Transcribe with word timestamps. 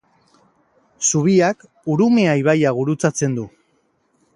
Zubiak 1.11 1.61
Urumea 1.95 2.35
ibaia 2.43 2.77
gurutzatzen 2.83 3.41
du. 3.41 3.51